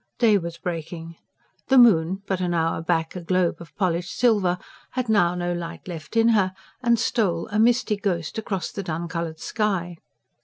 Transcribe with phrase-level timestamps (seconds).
[0.17, 1.17] Day was breaking;
[1.67, 4.57] the moon, but an hour back a globe of polished silver,
[4.93, 9.07] had now no light left in her, and stole, a misty ghost, across the dun
[9.07, 9.97] coloured sky.